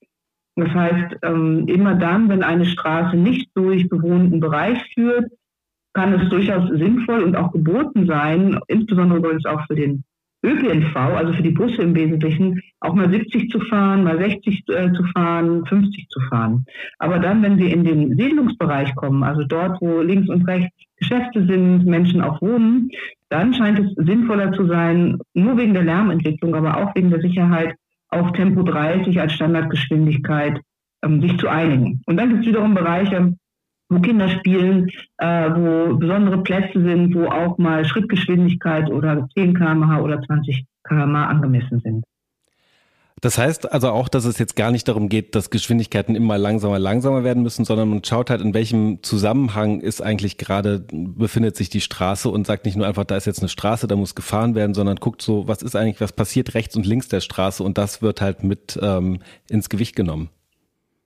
Das 0.57 0.69
heißt, 0.69 1.17
ähm, 1.23 1.67
immer 1.67 1.95
dann, 1.95 2.29
wenn 2.29 2.43
eine 2.43 2.65
Straße 2.65 3.17
nicht 3.17 3.51
durch 3.55 3.89
bewohnten 3.89 4.39
Bereich 4.41 4.79
führt, 4.95 5.31
kann 5.95 6.13
es 6.15 6.29
durchaus 6.31 6.69
sinnvoll 6.71 7.23
und 7.23 7.37
auch 7.37 7.53
geboten 7.53 8.07
sein, 8.07 8.59
insbesondere 8.69 9.19
übrigens 9.19 9.45
auch 9.47 9.67
für 9.67 9.75
den 9.75 10.05
ÖPNV, 10.45 10.97
also 10.97 11.33
für 11.33 11.43
die 11.43 11.51
Busse 11.51 11.83
im 11.83 11.95
Wesentlichen, 11.95 12.61
auch 12.81 12.95
mal 12.95 13.11
70 13.11 13.51
zu 13.51 13.61
fahren, 13.61 14.05
mal 14.05 14.19
60 14.19 14.65
äh, 14.69 14.93
zu 14.93 15.05
fahren, 15.15 15.65
50 15.67 16.09
zu 16.09 16.21
fahren. 16.29 16.65
Aber 16.99 17.19
dann, 17.19 17.43
wenn 17.43 17.59
wir 17.59 17.73
in 17.73 17.85
den 17.85 18.17
Siedlungsbereich 18.17 18.95
kommen, 18.97 19.23
also 19.23 19.45
dort, 19.45 19.81
wo 19.81 20.01
links 20.01 20.29
und 20.29 20.47
rechts 20.49 20.75
Geschäfte 20.97 21.47
sind, 21.47 21.85
Menschen 21.85 22.21
auch 22.21 22.41
wohnen, 22.41 22.91
dann 23.29 23.55
scheint 23.55 23.79
es 23.79 23.93
sinnvoller 24.05 24.53
zu 24.53 24.67
sein, 24.67 25.19
nur 25.35 25.57
wegen 25.57 25.75
der 25.75 25.85
Lärmentwicklung, 25.85 26.55
aber 26.55 26.77
auch 26.77 26.95
wegen 26.95 27.11
der 27.11 27.21
Sicherheit, 27.21 27.75
auf 28.09 28.33
Tempo 28.33 28.63
30 28.63 29.19
als 29.21 29.33
Standardgeschwindigkeit 29.33 30.61
ähm, 31.03 31.21
sich 31.23 31.39
zu 31.39 31.49
einigen. 31.49 32.03
Und 32.07 32.19
dann 32.19 32.29
gibt 32.29 32.43
es 32.43 32.49
wiederum 32.49 32.75
Bereiche, 32.75 33.35
wo 33.93 34.01
Kinder 34.01 34.29
spielen, 34.29 34.91
äh, 35.19 35.51
wo 35.51 35.97
besondere 35.97 36.43
Plätze 36.43 36.83
sind, 36.83 37.15
wo 37.15 37.27
auch 37.27 37.59
mal 37.59 37.85
Schrittgeschwindigkeit 37.85 38.91
oder 38.91 39.29
10 39.35 39.55
km/h 39.55 40.01
oder 40.01 40.21
20 40.23 40.65
km/h 40.85 41.27
angemessen 41.27 41.81
sind. 41.81 42.05
Das 43.23 43.39
heißt 43.39 43.73
also 43.73 43.91
auch, 43.91 44.09
dass 44.09 44.25
es 44.25 44.39
jetzt 44.39 44.57
gar 44.57 44.73
nicht 44.73 44.89
darum 44.89 45.09
geht, 45.09 45.37
dass 45.37 45.51
Geschwindigkeiten 45.51 46.17
immer 46.17 46.39
langsamer, 46.39 46.81
langsamer 46.81 47.23
werden 47.23 47.45
müssen, 47.45 47.65
sondern 47.65 47.89
man 47.89 48.03
schaut 48.03 48.31
halt, 48.31 48.41
in 48.41 48.53
welchem 48.53 49.01
Zusammenhang 49.05 49.81
ist 49.81 50.03
eigentlich 50.03 50.39
gerade, 50.39 50.85
befindet 50.91 51.55
sich 51.55 51.71
die 51.71 51.81
Straße 51.81 52.29
und 52.29 52.49
sagt 52.49 52.65
nicht 52.65 52.77
nur 52.77 52.85
einfach, 52.85 53.05
da 53.05 53.17
ist 53.17 53.27
jetzt 53.27 53.39
eine 53.39 53.49
Straße, 53.49 53.87
da 53.87 53.95
muss 53.95 54.17
gefahren 54.17 54.57
werden, 54.57 54.75
sondern 54.75 54.97
guckt 54.97 55.23
so, 55.23 55.47
was 55.47 55.63
ist 55.63 55.77
eigentlich, 55.77 56.01
was 56.01 56.13
passiert 56.13 56.55
rechts 56.55 56.75
und 56.75 56.85
links 56.85 57.07
der 57.07 57.21
Straße 57.21 57.63
und 57.63 57.79
das 57.79 58.03
wird 58.03 58.21
halt 58.21 58.43
mit 58.43 58.77
ähm, 58.83 59.21
ins 59.49 59.69
Gewicht 59.69 59.95
genommen. 59.95 60.31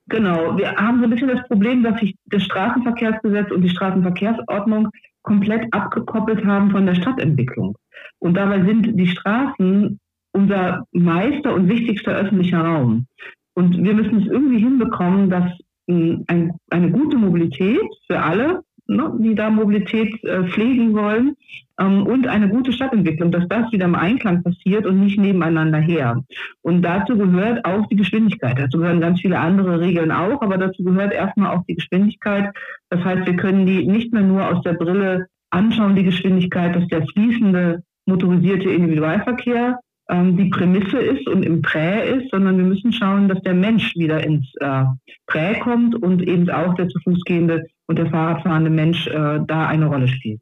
Genau, 0.09 0.57
wir 0.57 0.73
haben 0.75 0.99
so 0.99 1.03
ein 1.03 1.09
bisschen 1.09 1.27
das 1.27 1.45
Problem, 1.47 1.83
dass 1.83 1.99
sich 1.99 2.15
das 2.27 2.43
Straßenverkehrsgesetz 2.43 3.51
und 3.51 3.61
die 3.61 3.69
Straßenverkehrsordnung 3.69 4.89
komplett 5.21 5.71
abgekoppelt 5.73 6.45
haben 6.45 6.71
von 6.71 6.85
der 6.85 6.95
Stadtentwicklung. 6.95 7.77
Und 8.19 8.35
dabei 8.35 8.63
sind 8.63 8.97
die 8.97 9.07
Straßen 9.07 9.99
unser 10.31 10.85
meister 10.91 11.53
und 11.53 11.67
wichtigster 11.67 12.15
öffentlicher 12.15 12.61
Raum. 12.61 13.07
Und 13.53 13.83
wir 13.83 13.93
müssen 13.93 14.21
es 14.21 14.27
irgendwie 14.27 14.59
hinbekommen, 14.59 15.29
dass 15.29 15.51
hm, 15.89 16.23
ein, 16.27 16.53
eine 16.69 16.91
gute 16.91 17.17
Mobilität 17.17 17.81
für 18.05 18.21
alle 18.21 18.63
ne, 18.87 19.11
die 19.19 19.35
da 19.35 19.49
Mobilität 19.49 20.23
äh, 20.23 20.43
pflegen 20.43 20.93
wollen 20.93 21.35
ähm, 21.79 22.05
und 22.05 22.27
eine 22.27 22.49
gute 22.49 22.71
Stadtentwicklung, 22.71 23.31
dass 23.31 23.47
das 23.47 23.71
wieder 23.71 23.85
im 23.85 23.95
Einklang 23.95 24.43
passiert 24.43 24.85
und 24.85 24.99
nicht 24.99 25.19
nebeneinander 25.19 25.79
her. 25.79 26.23
Und 26.61 26.81
dazu 26.81 27.17
gehört 27.17 27.65
auch 27.65 27.87
die 27.87 27.95
Geschwindigkeit. 27.95 28.59
Dazu 28.59 28.79
gehören 28.79 29.01
ganz 29.01 29.21
viele 29.21 29.39
andere 29.39 29.79
Regeln 29.79 30.11
auch, 30.11 30.41
aber 30.41 30.57
dazu 30.57 30.83
gehört 30.83 31.13
erstmal 31.13 31.55
auch 31.55 31.63
die 31.67 31.75
Geschwindigkeit. 31.75 32.53
Das 32.89 33.03
heißt, 33.03 33.27
wir 33.27 33.35
können 33.35 33.65
die 33.65 33.85
nicht 33.85 34.13
mehr 34.13 34.23
nur 34.23 34.47
aus 34.47 34.63
der 34.63 34.73
Brille 34.73 35.27
anschauen, 35.49 35.95
die 35.95 36.03
Geschwindigkeit, 36.03 36.75
dass 36.75 36.87
der 36.87 37.05
fließende 37.07 37.83
motorisierte 38.05 38.69
Individualverkehr 38.69 39.79
ähm, 40.09 40.37
die 40.37 40.49
Prämisse 40.49 40.97
ist 40.97 41.27
und 41.27 41.43
im 41.43 41.61
Prä 41.61 42.17
ist, 42.17 42.31
sondern 42.31 42.57
wir 42.57 42.65
müssen 42.65 42.93
schauen, 42.93 43.27
dass 43.27 43.41
der 43.41 43.53
Mensch 43.53 43.95
wieder 43.95 44.23
ins 44.23 44.47
äh, 44.59 44.83
Prä 45.25 45.59
kommt 45.59 45.95
und 45.95 46.25
eben 46.27 46.49
auch 46.49 46.73
der 46.75 46.87
zu 46.87 46.99
Fuß 46.99 47.23
gehende 47.25 47.65
und 47.87 47.97
der 47.97 48.09
Fahrradfahrende 48.09 48.69
Mensch 48.69 49.07
äh, 49.07 49.39
da 49.45 49.67
eine 49.67 49.87
Rolle 49.87 50.07
spielt. 50.07 50.41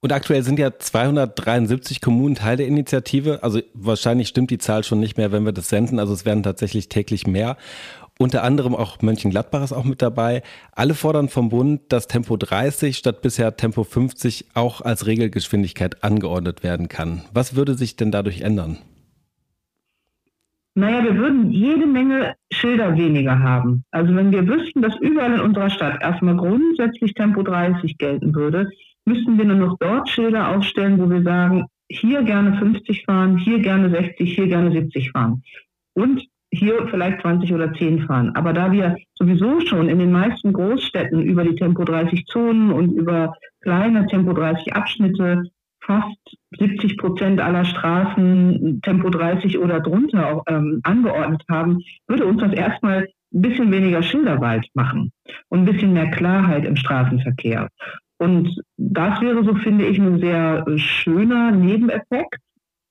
Und 0.00 0.12
aktuell 0.12 0.42
sind 0.42 0.58
ja 0.58 0.76
273 0.76 2.00
Kommunen 2.00 2.34
Teil 2.34 2.56
der 2.56 2.66
Initiative. 2.66 3.44
Also 3.44 3.60
wahrscheinlich 3.72 4.26
stimmt 4.26 4.50
die 4.50 4.58
Zahl 4.58 4.82
schon 4.82 4.98
nicht 4.98 5.16
mehr, 5.16 5.30
wenn 5.30 5.44
wir 5.44 5.52
das 5.52 5.68
senden. 5.68 6.00
Also 6.00 6.12
es 6.12 6.24
werden 6.24 6.42
tatsächlich 6.42 6.88
täglich 6.88 7.28
mehr. 7.28 7.56
Unter 8.18 8.42
anderem 8.42 8.74
auch 8.74 9.00
Mönchengladbach 9.00 9.62
ist 9.62 9.72
auch 9.72 9.84
mit 9.84 10.02
dabei. 10.02 10.42
Alle 10.72 10.94
fordern 10.94 11.28
vom 11.28 11.50
Bund, 11.50 11.80
dass 11.88 12.08
Tempo 12.08 12.36
30 12.36 12.96
statt 12.96 13.22
bisher 13.22 13.56
Tempo 13.56 13.84
50 13.84 14.46
auch 14.54 14.80
als 14.80 15.06
Regelgeschwindigkeit 15.06 16.02
angeordnet 16.02 16.64
werden 16.64 16.88
kann. 16.88 17.22
Was 17.32 17.54
würde 17.54 17.76
sich 17.76 17.96
denn 17.96 18.10
dadurch 18.10 18.40
ändern? 18.40 18.78
Naja, 20.74 21.04
wir 21.04 21.16
würden 21.16 21.50
jede 21.50 21.86
Menge 21.86 22.34
Schilder 22.50 22.96
weniger 22.96 23.38
haben. 23.38 23.84
Also 23.90 24.14
wenn 24.14 24.32
wir 24.32 24.46
wüssten, 24.48 24.80
dass 24.80 24.96
überall 25.00 25.34
in 25.34 25.40
unserer 25.40 25.68
Stadt 25.68 26.02
erstmal 26.02 26.36
grundsätzlich 26.36 27.12
Tempo 27.12 27.42
30 27.42 27.98
gelten 27.98 28.34
würde, 28.34 28.70
müssten 29.04 29.36
wir 29.36 29.44
nur 29.44 29.56
noch 29.56 29.76
dort 29.78 30.08
Schilder 30.08 30.48
aufstellen, 30.48 30.98
wo 30.98 31.10
wir 31.10 31.22
sagen, 31.22 31.66
hier 31.90 32.22
gerne 32.22 32.56
50 32.58 33.04
fahren, 33.04 33.36
hier 33.36 33.58
gerne 33.58 33.90
60, 33.90 34.34
hier 34.34 34.46
gerne 34.46 34.72
70 34.72 35.10
fahren. 35.10 35.42
Und 35.94 36.26
hier 36.54 36.86
vielleicht 36.88 37.20
20 37.22 37.52
oder 37.52 37.72
10 37.72 38.06
fahren. 38.06 38.34
Aber 38.34 38.52
da 38.52 38.72
wir 38.72 38.96
sowieso 39.14 39.60
schon 39.60 39.88
in 39.88 39.98
den 39.98 40.12
meisten 40.12 40.52
Großstädten 40.52 41.22
über 41.22 41.44
die 41.44 41.54
Tempo 41.54 41.84
30 41.84 42.26
Zonen 42.26 42.70
und 42.70 42.92
über 42.92 43.34
kleine 43.62 44.06
Tempo 44.06 44.32
30 44.32 44.74
Abschnitte 44.74 45.42
fast 45.84 46.36
70 46.58 46.96
Prozent 46.96 47.40
aller 47.40 47.64
Straßen 47.64 48.80
Tempo 48.82 49.10
30 49.10 49.58
oder 49.58 49.80
drunter 49.80 50.42
ähm, 50.46 50.80
angeordnet 50.84 51.42
haben, 51.50 51.78
würde 52.06 52.26
uns 52.26 52.40
das 52.40 52.52
erstmal 52.52 53.08
ein 53.34 53.42
bisschen 53.42 53.72
weniger 53.72 54.02
Schilderwald 54.02 54.66
machen 54.74 55.12
und 55.48 55.60
ein 55.60 55.64
bisschen 55.64 55.92
mehr 55.92 56.10
Klarheit 56.10 56.64
im 56.64 56.76
Straßenverkehr. 56.76 57.68
Und 58.18 58.60
das 58.76 59.20
wäre 59.20 59.42
so, 59.44 59.54
finde 59.56 59.86
ich, 59.86 59.98
ein 59.98 60.20
sehr 60.20 60.64
schöner 60.76 61.50
Nebeneffekt. 61.50 62.36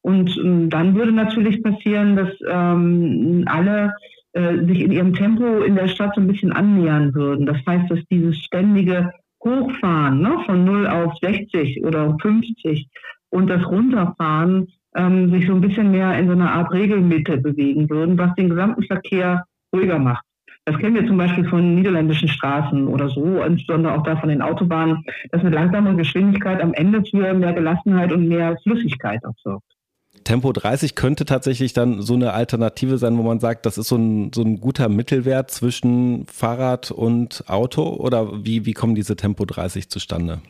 Und 0.03 0.35
ähm, 0.37 0.69
dann 0.69 0.95
würde 0.95 1.11
natürlich 1.11 1.63
passieren, 1.63 2.15
dass 2.15 2.29
ähm, 2.49 3.43
alle 3.45 3.93
äh, 4.33 4.57
sich 4.65 4.81
in 4.81 4.91
ihrem 4.91 5.13
Tempo 5.13 5.61
in 5.61 5.75
der 5.75 5.87
Stadt 5.87 6.15
so 6.15 6.21
ein 6.21 6.27
bisschen 6.27 6.51
annähern 6.51 7.13
würden. 7.13 7.45
Das 7.45 7.57
heißt, 7.67 7.89
dass 7.91 7.99
dieses 8.09 8.37
ständige 8.39 9.13
Hochfahren 9.43 10.21
ne, 10.21 10.37
von 10.45 10.63
0 10.65 10.87
auf 10.87 11.17
60 11.19 11.83
oder 11.83 12.17
50 12.21 12.87
und 13.29 13.47
das 13.47 13.65
Runterfahren 13.65 14.67
ähm, 14.95 15.31
sich 15.31 15.47
so 15.47 15.53
ein 15.53 15.61
bisschen 15.61 15.91
mehr 15.91 16.17
in 16.17 16.27
so 16.27 16.33
einer 16.33 16.51
Art 16.51 16.71
Regelmitte 16.71 17.37
bewegen 17.37 17.89
würden, 17.89 18.17
was 18.17 18.35
den 18.35 18.49
gesamten 18.49 18.83
Verkehr 18.83 19.45
ruhiger 19.73 19.99
macht. 19.99 20.25
Das 20.65 20.77
kennen 20.77 20.95
wir 20.95 21.07
zum 21.07 21.17
Beispiel 21.17 21.47
von 21.49 21.73
niederländischen 21.73 22.27
Straßen 22.27 22.87
oder 22.87 23.09
so, 23.09 23.41
insbesondere 23.41 23.93
auch 23.93 24.03
da 24.03 24.15
von 24.17 24.29
den 24.29 24.43
Autobahnen, 24.43 25.03
dass 25.31 25.41
eine 25.41 25.49
langsame 25.49 25.95
Geschwindigkeit 25.95 26.61
am 26.61 26.73
Ende 26.73 27.03
für 27.03 27.33
mehr 27.33 27.53
Gelassenheit 27.53 28.11
und 28.11 28.27
mehr 28.27 28.57
Flüssigkeit 28.61 29.25
auch 29.25 29.33
sorgt. 29.43 29.70
Tempo 30.23 30.51
30 30.51 30.95
könnte 30.95 31.25
tatsächlich 31.25 31.73
dann 31.73 32.01
so 32.01 32.13
eine 32.13 32.33
Alternative 32.33 32.97
sein, 32.97 33.17
wo 33.17 33.23
man 33.23 33.39
sagt, 33.39 33.65
das 33.65 33.77
ist 33.77 33.87
so 33.87 33.95
ein, 33.95 34.31
so 34.33 34.41
ein 34.41 34.59
guter 34.59 34.89
Mittelwert 34.89 35.51
zwischen 35.51 36.25
Fahrrad 36.27 36.91
und 36.91 37.43
Auto 37.47 37.83
oder 37.83 38.43
wie, 38.45 38.65
wie 38.65 38.73
kommen 38.73 38.95
diese 38.95 39.15
Tempo 39.15 39.45
30 39.45 39.89
zustande? 39.89 40.41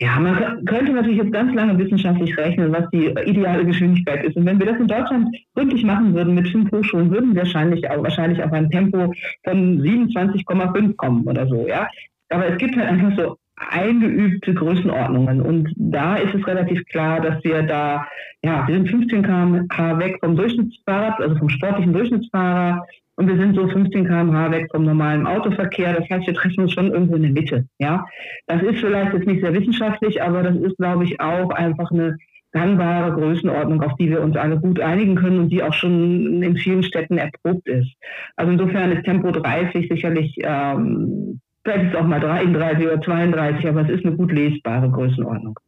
Ja, 0.00 0.18
man 0.18 0.64
könnte 0.64 0.92
natürlich 0.92 1.18
jetzt 1.18 1.32
ganz 1.32 1.54
lange 1.54 1.78
wissenschaftlich 1.78 2.36
rechnen, 2.36 2.72
was 2.72 2.90
die 2.90 3.06
ideale 3.26 3.64
Geschwindigkeit 3.64 4.24
ist. 4.24 4.36
Und 4.36 4.44
wenn 4.44 4.58
wir 4.58 4.66
das 4.66 4.80
in 4.80 4.88
Deutschland 4.88 5.36
gründlich 5.54 5.84
machen 5.84 6.14
würden 6.14 6.34
mit 6.34 6.48
fünf 6.48 6.72
Hochschulen, 6.72 7.10
würden 7.10 7.34
wir 7.34 7.42
wahrscheinlich, 7.42 7.84
wahrscheinlich 7.84 8.42
auf 8.42 8.52
ein 8.52 8.70
Tempo 8.70 9.12
von 9.44 9.80
27,5 9.80 10.96
kommen 10.96 11.24
oder 11.26 11.46
so. 11.46 11.66
Ja, 11.68 11.88
aber 12.30 12.48
es 12.48 12.58
gibt 12.58 12.76
halt 12.76 12.88
einfach 12.88 13.16
so 13.16 13.36
eingeübte 13.56 14.54
Größenordnungen. 14.54 15.40
Und 15.40 15.72
da 15.76 16.16
ist 16.16 16.34
es 16.34 16.46
relativ 16.46 16.84
klar, 16.86 17.20
dass 17.20 17.42
wir 17.44 17.62
da, 17.62 18.06
ja, 18.42 18.66
wir 18.66 18.74
sind 18.74 18.90
15 18.90 19.22
km/h 19.22 19.98
weg 19.98 20.18
vom 20.20 20.36
Durchschnittsfahrrad, 20.36 21.20
also 21.20 21.36
vom 21.36 21.48
sportlichen 21.48 21.92
Durchschnittsfahrer. 21.92 22.86
Und 23.16 23.28
wir 23.28 23.36
sind 23.36 23.54
so 23.54 23.68
15 23.68 24.06
km/h 24.06 24.50
weg 24.50 24.68
vom 24.72 24.84
normalen 24.84 25.26
Autoverkehr. 25.26 25.92
Das 25.92 26.08
heißt, 26.10 26.26
wir 26.26 26.34
treffen 26.34 26.62
uns 26.62 26.72
schon 26.72 26.90
irgendwo 26.90 27.14
in 27.14 27.22
der 27.22 27.30
Mitte. 27.30 27.66
Ja, 27.78 28.04
das 28.46 28.62
ist 28.62 28.80
vielleicht 28.80 29.12
jetzt 29.14 29.26
nicht 29.26 29.40
sehr 29.40 29.54
wissenschaftlich, 29.54 30.20
aber 30.20 30.42
das 30.42 30.56
ist, 30.56 30.76
glaube 30.78 31.04
ich, 31.04 31.20
auch 31.20 31.50
einfach 31.50 31.92
eine 31.92 32.16
gangbare 32.50 33.12
Größenordnung, 33.12 33.82
auf 33.82 33.96
die 33.96 34.10
wir 34.10 34.22
uns 34.22 34.36
alle 34.36 34.58
gut 34.58 34.80
einigen 34.80 35.16
können 35.16 35.40
und 35.40 35.48
die 35.50 35.62
auch 35.62 35.74
schon 35.74 36.42
in 36.42 36.56
vielen 36.56 36.84
Städten 36.84 37.18
erprobt 37.18 37.68
ist. 37.68 37.92
Also 38.36 38.52
insofern 38.52 38.92
ist 38.92 39.04
Tempo 39.04 39.30
30 39.32 39.88
sicherlich 39.90 40.36
ähm, 40.42 41.40
Vielleicht 41.64 41.84
ist 41.86 41.94
es 41.94 41.96
auch 41.96 42.06
mal 42.06 42.20
33 42.20 42.86
oder 42.86 43.00
32, 43.00 43.66
aber 43.66 43.82
es 43.82 43.88
ist 43.88 44.04
eine 44.04 44.16
gut 44.16 44.32
lesbare 44.32 44.90
Größenordnung. 44.90 45.58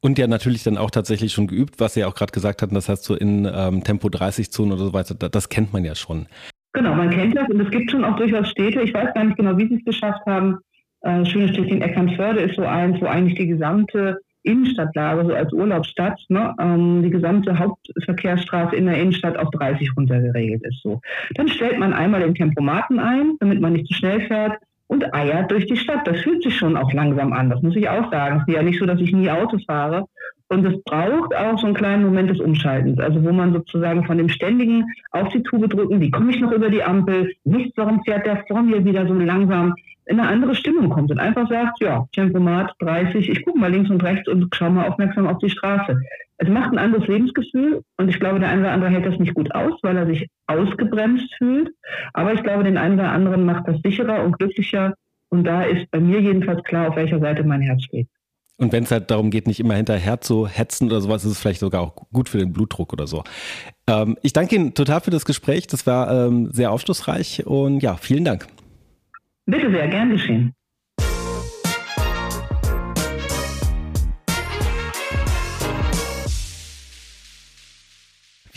Und 0.00 0.18
ja, 0.18 0.26
natürlich 0.26 0.62
dann 0.62 0.78
auch 0.78 0.90
tatsächlich 0.90 1.32
schon 1.32 1.46
geübt, 1.46 1.74
was 1.78 1.94
Sie 1.94 2.00
ja 2.00 2.06
auch 2.06 2.14
gerade 2.14 2.32
gesagt 2.32 2.62
hatten, 2.62 2.74
das 2.74 2.88
heißt 2.88 3.04
so 3.04 3.14
in 3.14 3.46
ähm, 3.52 3.84
Tempo 3.84 4.08
30 4.08 4.50
Zonen 4.50 4.72
oder 4.72 4.84
so 4.84 4.92
weiter, 4.94 5.14
das 5.14 5.50
kennt 5.50 5.74
man 5.74 5.84
ja 5.84 5.94
schon. 5.94 6.26
Genau, 6.72 6.94
man 6.94 7.10
kennt 7.10 7.36
das 7.36 7.48
und 7.50 7.60
es 7.60 7.70
gibt 7.70 7.90
schon 7.90 8.04
auch 8.04 8.16
durchaus 8.16 8.48
Städte, 8.48 8.80
ich 8.80 8.94
weiß 8.94 9.12
gar 9.12 9.24
nicht 9.24 9.36
genau, 9.36 9.58
wie 9.58 9.68
sie 9.68 9.74
es 9.74 9.84
geschafft 9.84 10.24
haben. 10.26 10.58
Äh, 11.02 11.26
schönes 11.26 11.50
Städtchen 11.50 11.82
Eckernförde 11.82 12.40
ist 12.40 12.56
so 12.56 12.62
eins, 12.62 12.98
wo 13.00 13.06
eigentlich 13.06 13.38
die 13.38 13.48
gesamte 13.48 14.20
Innenstadtlage, 14.42 15.26
so 15.26 15.34
als 15.34 15.52
Urlaubsstadt, 15.52 16.18
ne, 16.28 16.54
ähm, 16.58 17.02
die 17.02 17.10
gesamte 17.10 17.58
Hauptverkehrsstraße 17.58 18.76
in 18.76 18.86
der 18.86 18.96
Innenstadt 18.96 19.36
auf 19.36 19.50
30 19.50 19.94
runtergeregelt 19.96 20.64
ist. 20.64 20.80
So. 20.82 21.02
Dann 21.34 21.48
stellt 21.48 21.78
man 21.78 21.92
einmal 21.92 22.20
den 22.20 22.34
Tempomaten 22.34 22.98
ein, 22.98 23.36
damit 23.40 23.60
man 23.60 23.74
nicht 23.74 23.86
zu 23.86 23.94
schnell 23.94 24.22
fährt 24.22 24.54
und 24.90 25.14
eiert 25.14 25.50
durch 25.52 25.66
die 25.66 25.76
Stadt. 25.76 26.06
Das 26.06 26.20
fühlt 26.20 26.42
sich 26.42 26.56
schon 26.56 26.76
auch 26.76 26.92
langsam 26.92 27.32
an, 27.32 27.48
das 27.48 27.62
muss 27.62 27.76
ich 27.76 27.88
auch 27.88 28.10
sagen. 28.10 28.38
Es 28.38 28.48
ist 28.48 28.54
ja 28.54 28.62
nicht 28.62 28.78
so, 28.78 28.86
dass 28.86 29.00
ich 29.00 29.12
nie 29.12 29.30
Auto 29.30 29.56
fahre. 29.64 30.04
Und 30.52 30.66
es 30.66 30.82
braucht 30.82 31.34
auch 31.34 31.58
so 31.58 31.66
einen 31.66 31.76
kleinen 31.76 32.04
Moment 32.04 32.28
des 32.28 32.40
Umschaltens, 32.40 32.98
also 32.98 33.22
wo 33.24 33.30
man 33.30 33.52
sozusagen 33.52 34.04
von 34.04 34.18
dem 34.18 34.28
ständigen 34.28 34.84
auf 35.12 35.28
die 35.28 35.44
Tube 35.44 35.70
drücken, 35.70 36.00
wie 36.00 36.10
komme 36.10 36.32
ich 36.32 36.40
noch 36.40 36.50
über 36.50 36.68
die 36.68 36.82
Ampel, 36.82 37.32
nicht, 37.44 37.72
warum 37.76 38.02
fährt 38.02 38.26
der 38.26 38.44
vor 38.48 38.60
mir 38.60 38.84
wieder 38.84 39.06
so 39.06 39.14
langsam, 39.14 39.74
in 40.06 40.18
eine 40.18 40.28
andere 40.28 40.56
Stimmung 40.56 40.88
kommt 40.88 41.12
und 41.12 41.20
einfach 41.20 41.48
sagt, 41.48 41.80
ja, 41.80 42.04
Tempomat 42.12 42.74
30, 42.80 43.28
ich 43.28 43.44
gucke 43.44 43.60
mal 43.60 43.70
links 43.70 43.90
und 43.90 44.02
rechts 44.02 44.26
und 44.28 44.52
schaue 44.52 44.70
mal 44.70 44.88
aufmerksam 44.88 45.28
auf 45.28 45.38
die 45.38 45.50
Straße. 45.50 46.00
Es 46.38 46.48
macht 46.48 46.72
ein 46.72 46.78
anderes 46.78 47.06
Lebensgefühl 47.06 47.82
und 47.96 48.08
ich 48.08 48.18
glaube, 48.18 48.40
der 48.40 48.48
eine 48.48 48.62
oder 48.62 48.72
andere 48.72 48.90
hält 48.90 49.06
das 49.06 49.20
nicht 49.20 49.34
gut 49.34 49.54
aus, 49.54 49.78
weil 49.82 49.96
er 49.96 50.06
sich 50.06 50.26
ausgebremst 50.48 51.32
fühlt. 51.38 51.70
Aber 52.12 52.34
ich 52.34 52.42
glaube, 52.42 52.64
den 52.64 52.76
einen 52.76 52.94
oder 52.94 53.12
anderen 53.12 53.44
macht 53.44 53.68
das 53.68 53.80
sicherer 53.84 54.24
und 54.24 54.36
glücklicher 54.36 54.94
und 55.28 55.46
da 55.46 55.62
ist 55.62 55.88
bei 55.92 56.00
mir 56.00 56.20
jedenfalls 56.20 56.64
klar, 56.64 56.88
auf 56.88 56.96
welcher 56.96 57.20
Seite 57.20 57.44
mein 57.44 57.60
Herz 57.60 57.84
steht. 57.84 58.08
Und 58.60 58.72
wenn 58.72 58.84
es 58.84 58.90
halt 58.90 59.10
darum 59.10 59.30
geht, 59.30 59.46
nicht 59.46 59.58
immer 59.58 59.74
hinterher 59.74 60.20
zu 60.20 60.46
hetzen 60.46 60.88
oder 60.88 61.00
sowas, 61.00 61.24
ist 61.24 61.32
es 61.32 61.40
vielleicht 61.40 61.60
sogar 61.60 61.80
auch 61.80 61.94
gut 62.12 62.28
für 62.28 62.36
den 62.36 62.52
Blutdruck 62.52 62.92
oder 62.92 63.06
so. 63.06 63.24
Ähm, 63.86 64.18
ich 64.20 64.34
danke 64.34 64.54
Ihnen 64.54 64.74
total 64.74 65.00
für 65.00 65.10
das 65.10 65.24
Gespräch. 65.24 65.66
Das 65.66 65.86
war 65.86 66.26
ähm, 66.26 66.50
sehr 66.52 66.70
aufschlussreich 66.70 67.46
und 67.46 67.80
ja, 67.80 67.96
vielen 67.96 68.24
Dank. 68.24 68.46
Bitte 69.46 69.70
sehr, 69.70 69.88
gern 69.88 70.10
geschehen. 70.10 70.54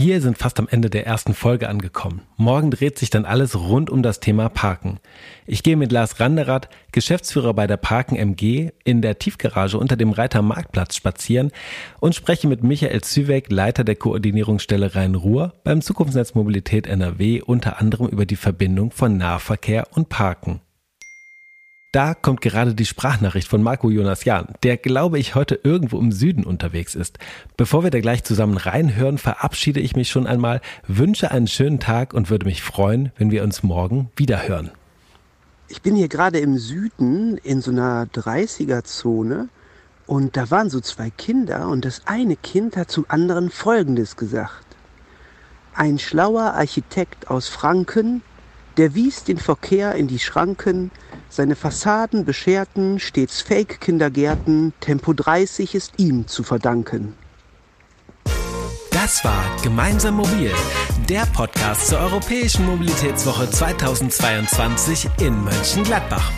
Wir 0.05 0.19
sind 0.19 0.37
fast 0.37 0.59
am 0.59 0.67
Ende 0.67 0.89
der 0.89 1.07
ersten 1.07 1.33
Folge 1.33 1.69
angekommen. 1.69 2.23
Morgen 2.35 2.71
dreht 2.71 2.99
sich 2.99 3.09
dann 3.09 3.23
alles 3.23 3.57
rund 3.57 3.89
um 3.89 4.03
das 4.03 4.19
Thema 4.19 4.49
Parken. 4.49 4.99
Ich 5.45 5.63
gehe 5.63 5.77
mit 5.77 5.93
Lars 5.93 6.19
Randerath, 6.19 6.67
Geschäftsführer 6.91 7.53
bei 7.53 7.67
der 7.67 7.77
Parken 7.77 8.17
MG, 8.17 8.71
in 8.83 9.01
der 9.01 9.17
Tiefgarage 9.17 9.77
unter 9.77 9.95
dem 9.95 10.11
Reiter 10.11 10.41
Marktplatz 10.41 10.97
spazieren 10.97 11.51
und 12.01 12.15
spreche 12.15 12.49
mit 12.49 12.65
Michael 12.65 12.99
Züweg, 12.99 13.49
Leiter 13.49 13.85
der 13.85 13.95
Koordinierungsstelle 13.95 14.93
Rhein-Ruhr 14.93 15.53
beim 15.63 15.79
Zukunftsnetz 15.79 16.35
Mobilität 16.35 16.85
NRW 16.85 17.41
unter 17.41 17.79
anderem 17.79 18.09
über 18.09 18.25
die 18.25 18.35
Verbindung 18.35 18.91
von 18.91 19.15
Nahverkehr 19.15 19.87
und 19.91 20.09
Parken. 20.09 20.59
Da 21.93 22.15
kommt 22.15 22.41
gerade 22.41 22.73
die 22.73 22.87
Sprachnachricht 22.87 23.47
von 23.47 23.61
Marco 23.61 23.91
Jonas 23.91 24.25
Jahn, 24.25 24.47
der 24.63 24.77
glaube 24.77 25.19
ich 25.19 25.35
heute 25.35 25.59
irgendwo 25.61 25.99
im 25.99 26.11
Süden 26.11 26.43
unterwegs 26.43 26.95
ist. 26.95 27.19
Bevor 27.55 27.83
wir 27.83 27.91
da 27.91 27.99
gleich 27.99 28.23
zusammen 28.23 28.57
reinhören, 28.57 29.19
verabschiede 29.19 29.79
ich 29.79 29.95
mich 29.95 30.09
schon 30.09 30.25
einmal, 30.25 30.59
wünsche 30.87 31.29
einen 31.29 31.45
schönen 31.45 31.79
Tag 31.79 32.15
und 32.15 32.31
würde 32.31 32.47
mich 32.47 32.63
freuen, 32.63 33.11
wenn 33.17 33.29
wir 33.29 33.43
uns 33.43 33.61
morgen 33.61 34.09
wieder 34.15 34.47
hören. 34.47 34.71
Ich 35.67 35.83
bin 35.83 35.95
hier 35.95 36.07
gerade 36.07 36.39
im 36.39 36.57
Süden 36.57 37.37
in 37.37 37.61
so 37.61 37.69
einer 37.69 38.07
30er-Zone 38.07 39.49
und 40.07 40.35
da 40.35 40.49
waren 40.49 40.71
so 40.71 40.79
zwei 40.79 41.11
Kinder 41.11 41.67
und 41.67 41.85
das 41.85 42.01
eine 42.05 42.37
Kind 42.37 42.75
hat 42.75 42.89
zum 42.89 43.05
anderen 43.07 43.51
Folgendes 43.51 44.17
gesagt. 44.17 44.65
Ein 45.75 45.99
schlauer 45.99 46.55
Architekt 46.55 47.27
aus 47.27 47.49
Franken, 47.49 48.23
der 48.77 48.95
wies 48.95 49.23
den 49.23 49.37
Verkehr 49.37 49.95
in 49.95 50.07
die 50.07 50.19
Schranken, 50.19 50.91
seine 51.29 51.55
Fassaden 51.55 52.25
bescherten 52.25 52.99
stets 52.99 53.41
Fake-Kindergärten, 53.41 54.73
Tempo 54.79 55.13
30 55.13 55.75
ist 55.75 55.93
ihm 55.97 56.27
zu 56.27 56.43
verdanken. 56.43 57.15
Das 58.91 59.23
war 59.25 59.43
Gemeinsam 59.63 60.15
Mobil, 60.15 60.51
der 61.09 61.25
Podcast 61.33 61.87
zur 61.87 61.99
Europäischen 61.99 62.65
Mobilitätswoche 62.65 63.49
2022 63.49 65.09
in 65.19 65.43
Mönchengladbach. 65.43 66.31